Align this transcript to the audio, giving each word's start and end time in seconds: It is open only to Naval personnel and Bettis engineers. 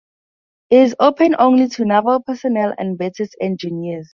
It 0.71 0.77
is 0.77 0.95
open 0.99 1.35
only 1.37 1.67
to 1.67 1.85
Naval 1.85 2.21
personnel 2.21 2.73
and 2.75 2.97
Bettis 2.97 3.35
engineers. 3.39 4.09